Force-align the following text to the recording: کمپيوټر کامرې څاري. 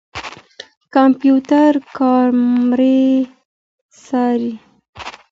کمپيوټر 0.93 1.71
کامرې 1.97 3.03
څاري. 4.03 4.53